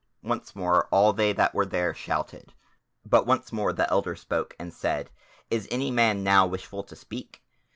[0.23, 2.55] Once more all they that were there shouted.
[3.05, 5.11] But once more the Elder spoke and said:
[5.51, 7.43] "Is any man now wishful to speak?"